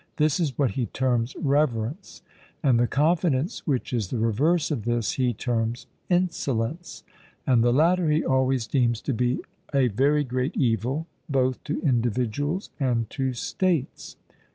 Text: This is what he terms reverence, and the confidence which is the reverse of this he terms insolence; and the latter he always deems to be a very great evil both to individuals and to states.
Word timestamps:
This 0.17 0.39
is 0.39 0.57
what 0.57 0.71
he 0.71 0.87
terms 0.87 1.35
reverence, 1.35 2.23
and 2.63 2.79
the 2.79 2.87
confidence 2.87 3.67
which 3.67 3.93
is 3.93 4.07
the 4.07 4.17
reverse 4.17 4.71
of 4.71 4.83
this 4.83 5.11
he 5.11 5.31
terms 5.31 5.85
insolence; 6.09 7.03
and 7.45 7.63
the 7.63 7.71
latter 7.71 8.09
he 8.09 8.25
always 8.25 8.65
deems 8.65 8.99
to 9.03 9.13
be 9.13 9.41
a 9.75 9.89
very 9.89 10.23
great 10.23 10.57
evil 10.57 11.05
both 11.29 11.63
to 11.65 11.79
individuals 11.83 12.71
and 12.79 13.11
to 13.11 13.33
states. 13.35 14.15